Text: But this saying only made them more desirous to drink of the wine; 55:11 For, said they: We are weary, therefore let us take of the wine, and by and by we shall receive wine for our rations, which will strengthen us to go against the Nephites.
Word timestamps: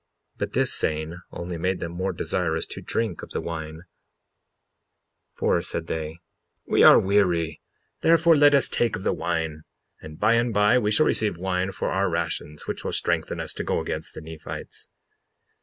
But 0.37 0.53
this 0.53 0.73
saying 0.73 1.19
only 1.31 1.57
made 1.59 1.79
them 1.79 1.91
more 1.91 2.11
desirous 2.11 2.65
to 2.65 2.81
drink 2.81 3.21
of 3.21 3.29
the 3.29 3.39
wine; 3.39 3.83
55:11 5.35 5.37
For, 5.37 5.61
said 5.61 5.85
they: 5.85 6.17
We 6.65 6.81
are 6.81 6.97
weary, 6.97 7.61
therefore 7.99 8.35
let 8.35 8.55
us 8.55 8.67
take 8.67 8.95
of 8.95 9.03
the 9.03 9.13
wine, 9.13 9.61
and 10.01 10.19
by 10.19 10.33
and 10.37 10.51
by 10.55 10.79
we 10.79 10.89
shall 10.89 11.05
receive 11.05 11.37
wine 11.37 11.71
for 11.71 11.91
our 11.91 12.09
rations, 12.09 12.65
which 12.65 12.83
will 12.83 12.93
strengthen 12.93 13.39
us 13.39 13.53
to 13.53 13.63
go 13.63 13.79
against 13.79 14.15
the 14.15 14.21
Nephites. 14.21 14.89